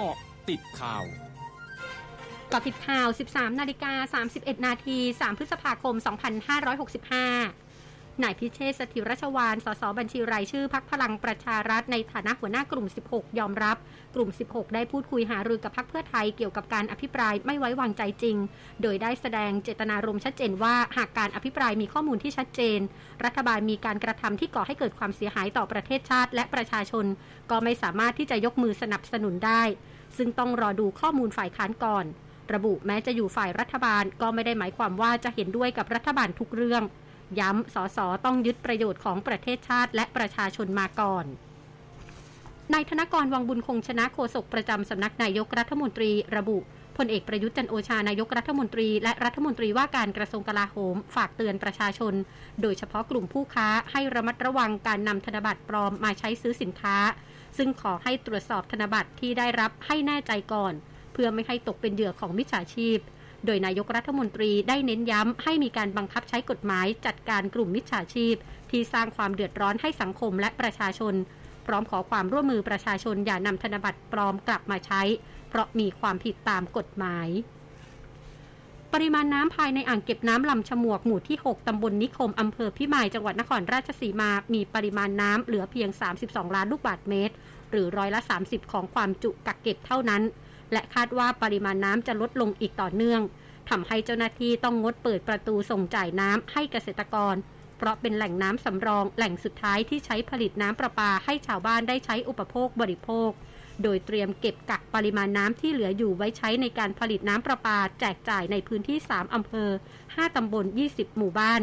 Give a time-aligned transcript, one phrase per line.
[0.00, 0.18] เกาะ
[0.50, 1.04] ติดข่าว
[2.52, 5.94] กาะติดข่าว 13 นาฬิกา 31 นาที 3 พฤษภาคม
[7.26, 7.67] 2565
[8.22, 13.76] นายพิเชษสถิรชวาน สสบัญชีรายชื่อพักพลังประชารัฐในฐานะหัวหน้ากลุ่ม 16 ยอมรับ
[14.14, 18.36] กลุ่ม 16 ได้พูดคุยหารือกับพักเพื่อไทยเกี่ยวกับการอภิปรายไม่ไว้วางใจจริง
[18.82, 22.80] โดยได้แสดงเจตนารมณ์ชัดเจนว่าหากการอภิปรายมีข้อมูลที่ชัดเจน
[23.24, 27.06] รัฐบาลมีการกระทำที่ก่อให้เกิดความเสียหายต่อประเทศชาติ และประชาชน
[27.50, 29.62] ก็ไม่สามารถที่จะยกมือสนับสนุนได้
[30.16, 32.06] ซึ่งต้องรอดูข้อมูลฝ่ายค้านก่อน
[32.54, 36.82] ระบุแม้จะอยู่ฝ่ายรัฐบาลก็ไม่ได้หมายความว่าจะเห็นด้วยกับรัฐบาลทุกเรื่อง
[37.40, 41.26] ย้ำสสต้องยึดประโยชน์ของประเทศชาติและประชาชนมาก่อน
[42.74, 46.58] นายธนกรวังบุญคงชนะโฆษกประจำสำนักนายกรัฐมนตรีระบุ
[46.96, 52.14] พลเอกประยุทธ์จันโอชานายกรัฐมนตรีและรัฐมนตรีว่าการกระทรวงกลาโหม ฝากเตือนประชาชน
[52.62, 56.96] โดยเฉพาะกลุ่มผู้ค้าให้ระมัดระวังการนำธนบัตรปลอมมาใช้ซื้อสินค้า
[57.56, 60.72] ซึ่งขอให้ตรวจสอบธนบัตรที่ได้รับให้แน่ใจก่อน
[61.12, 62.98] เพื่อไม่ให้ตกเป็นเหยื่อของมิจฉาชีพ
[63.46, 68.34] โดยนายกรัฐมนตรีได้เน้นย้ำให้มีการบังคับใช้กฎหมายจัดการกลุ่มมิจฉาชีพ
[68.70, 71.14] ที่สร้างความเดือดร้อนให้สังคมและประชาชน
[71.66, 75.02] พร้อมขอความร่วมมือประชาชนอย่านำธนบัตรปลอมกลับมาใช้
[75.48, 77.28] เพราะมีความผิดตามกฎหมาย
[78.92, 85.88] ปริมาณน้ำภายในอ่างเก็บน้ำลำฉมวกหมู่ที่ 6 ตำบลนิคม อำเภอพิมาย จังหวัดนครราชสีมา มีปริมาณน้ำเหลือเพียง
[86.22, 87.34] 32 ล้านลูกบาศก์เมตร
[87.70, 90.22] หรือร้อยละ 30 ของความจุกักเก็บเท่านั้น
[90.72, 93.20] และคาดว่าปริมาณน้ำจะลดลงอีกต่อเนื่อง
[93.70, 97.34] ทำให้เจ้าหน้าที่ต้องงดเปิดประตูส่งจ่ายน้ำให้เกษตรกร
[97.78, 103.30] เพราะเป็นแหล่งน้ำสำรองแหล่งสุดท้ายที่ใช้ผลิตน้ำประปาให้ชาวบ้านได้ใช้อุปโภคบริโภค
[103.82, 109.70] โดยเตรียมเก็บกักปริมาณน้ำที่เหลืออยู่ไว้ใช้ในการผลิตน้ำประปาแจกจ่ายในพื้นที่ 3 อำเภอ
[110.02, 111.60] 5 ตำบล 20 หมู่บ้าน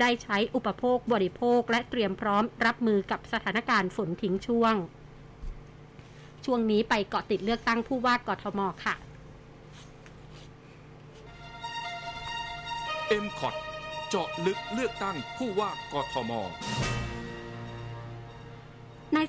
[0.00, 4.74] ได้ใช้อุปโภคบริโภค และเตรียมพร้อมรับมือกับสถานการณ์ฝนทิ้งช่วง
[6.44, 8.94] ช่วงนี้ไปเกาะติดเลือกตั้งผู้ว่ากทมค่ะ
[13.24, 13.54] m c o t
[14.08, 16.32] เจาะลึกเลือกตั้งผู้ว่ากทม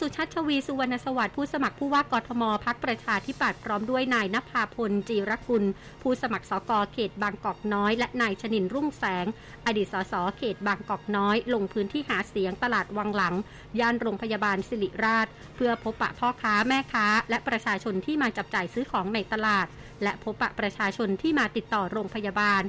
[0.00, 5.64] สุชัชวีสุวรรณสวัสดิ์ผู้สมัครผู้ว่ากทมพักประชาธิปัตย์พร้อมด้วยนายนภาพลจีรกุล
[6.02, 9.26] ผู้สมัครสกเขตบางกอกน้อย และนายชนินรุ่งแสง
[9.66, 13.34] อดีตสสเขตบางกอกน้อย ลงพื้นที่หาเสียงตลาดวังหลัง
[13.80, 15.26] ย่านโรงพยาบาลสิริราช
[15.56, 19.66] เพื่อพบปะพ่อค้าแม่ค้า และประชาชนที่มาจับจ่ายซื้อของในตลาด
[20.02, 22.62] และพบปะประชาชนที่มาติดต่อโรงพยาบาล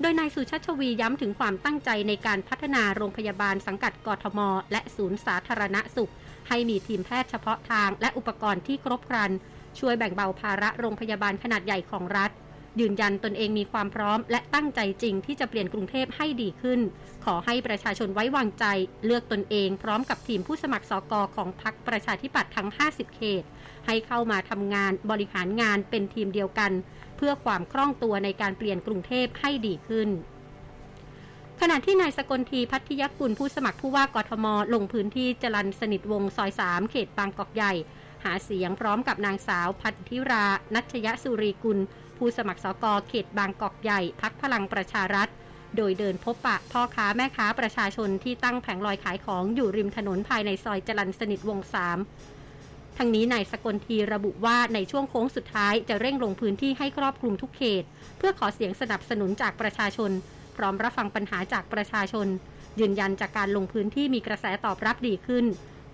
[0.00, 4.40] โดยนายสุชัชวีย้ำถึงความตั้งใจในการพัฒนาโรงพยาบาลสังกัดกทม
[4.72, 6.12] และศูนย์สาธารณสุข
[6.48, 9.32] ให้มีทีมแพทย์เฉพาะทางและอุปกรณ์ที่ครบครัน
[9.78, 12.30] ช่วยแบ่งเบาภาระโรงพยาบาลขนาดใหญ่ของรัฐ
[12.80, 16.80] ยืนยันตนเองมีความพร้อม และตั้งใจจริงที่จะเปลี่ยนกรุงเทพให้ดีขึ้น
[17.24, 18.64] ขอให้ประชาชนไว้วางใจ
[19.06, 23.44] เลือกตนเองพร้อมกับทีมผู้สมัครสกอของพรรคประชาธิปัตย์ทั้ง 50 เขต
[23.86, 26.72] ให้เข้ามาทำงานบริหารงานเป็นทีมเดียวกัน
[27.16, 30.08] เพื่อความคล่องตัวในการเปลี่ยนกรุงเทพให้ดีขึ้น
[31.60, 37.72] ขณะที่นายสกลทีพัทยกุลผู้สมัครผู้ว่ากทม ลงพื้นที่จรันสนิทวงซอยสามเขตบางกอกใหญ่
[38.24, 41.78] หาเสียงพร้อมกับนางสาวพัทธิรา นัชยสุรีกุล
[42.18, 45.28] ผู้สมัครสกเขตบางกอกใหญ่พักพลังประชารัฐ
[45.76, 51.98] โดยเดินพบปะพ่อค้าแม่ค้าประชาชนที่ตั้งแผงลอยขายของอยู่ริมถนนภายในซอยจรันสนิทวงสาม
[52.96, 57.84] ทั้งนี้นายสกลทีระบุว่าในช่วงโค้งสุดท้ายจะเร่งลงพื้นที่ให้ครอบคลุมทุกเขต
[58.18, 60.10] เพื่อขอเสียงสนับสนุนจากประชาชน
[60.56, 62.26] พร้อมรับฟังปัญหาจากประชาชน
[62.80, 65.44] ยืนยันจากการลงพื้นที่มีกระแสตอบรับดีขึ้น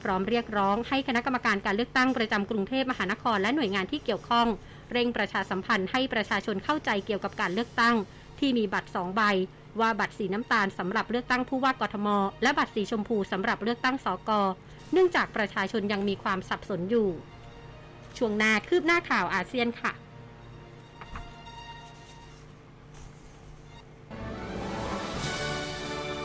[0.03, 4.47] พร้อมเรียกร้องให้คณะกรรมการการเลือกตั้งประจำกรุงเทพมหานครและหน่วยงานที่เกี่ยวข้อง
[4.93, 7.95] เร่งประชาสัมพันธ์ให้ประชาชนเข้าใจเกี่ยวกับการเลือกตั้ง
[8.41, 9.23] ที่มีบัตรสองใบ
[9.81, 12.09] ว่าบัตรสีน้ำตาลสำหรับเลือกตั้งผู้ว่ากทม
[12.43, 14.31] และบัตรสีชมพูสำหรับเลือกตั้งสก
[14.93, 17.09] เนื่องจากประชาชนยังมีความสับสนอยู่
[18.17, 19.93] ช่วงหน้าคืบหน้าข่าวอาเซียนค่ะ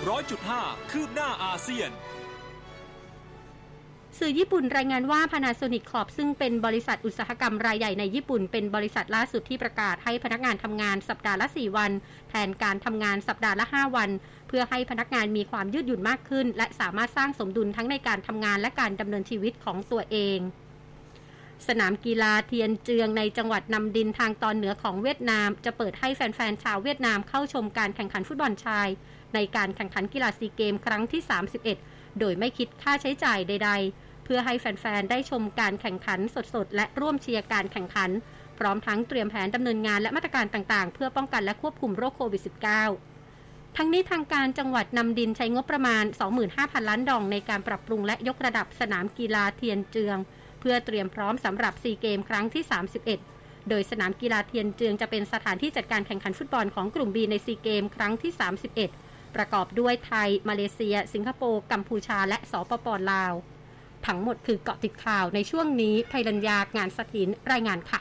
[0.10, 1.90] ร้อยจุดห้าคืบหน้าอาเซียน
[4.20, 11.92] สื่อญี่ปุ่นรายงานว่า Panasonic Corp ซึ่งเป็นบริษัทอุตสาหกรรมรายใหญ่ในญี่ปุ่น เป็นบริษัทล่าสุดที่ประกาศให้พนักงานทำงานสัปดาห์ละ 4 วัน
[12.30, 14.10] แทนการทำงานสัปดาห์ละ 5 วัน
[14.48, 20.40] เพื่อให้พนักงานมีความยืดหยุ่นมากขึ้น และสามารถสร้างสมดุลทั้งในการทำงานและการดำเนินชีวิตของตัวเอง
[21.68, 28.88] สนามกีฬาเทียนเจืองในจังหวัดนำดินทางตอนเหนือของเวียดนาม จะเปิดให้แฟน ๆ ชาวเวียดนามเข้าชมการแข่งขันฟุตบอลชาย
[29.34, 38.10] ในการแข่งขันกีฬาซีเกมครั้งที่ 31 โดยไม่คิดค่าใช้จ่ายใด ๆ พื่อให้แฟน ๆ ได้ชมการแข่งขันสด ๆ และร่วมเชียร์การแข่งขัน
[38.60, 42.42] พร้อมทั้งเตรียมแผนดำเนินงานและมาตรการต่าง ๆ เพื่อป้องกันและควบคุมโรคโควิด
[43.06, 46.04] -19 ทั้งนี้ทางการจังหวัดนำดินใช้งบประมาณ
[46.46, 50.18] 25,000 ล้านดองในการปรับปรุงและยกระดับสนามกีฬาเทียนเจือง
[50.60, 52.64] เพื่อเตรียมพร้อมสำหรับซีเกมครั้งที่
[53.16, 58.32] 31โดยสนามกีฬาเทียนเจืองจะเป็นสถานที่จัดการแข่งขันฟุตบอลของกลุ่มบีในซีเกม ครั้งที่
[58.84, 63.34] 31 ประกอบด้วยไทย มาเลเซีย สิงคโปร์ กัมพูชา และสปปลาว
[64.08, 68.00] ทั้งหมดคือเกาะติดข่าวในช่วงนี้ไทยรัญญางานสถินรายงานค่ะ